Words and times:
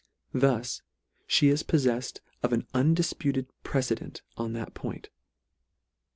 Thus 0.33 0.81
me 1.43 1.49
is 1.49 1.61
poffeffed 1.61 2.21
of 2.41 2.53
an 2.53 2.63
undif 2.73 3.13
puted 3.19 3.45
precedent 3.63 4.23
on 4.35 4.53
that 4.53 4.73
point. 4.73 5.09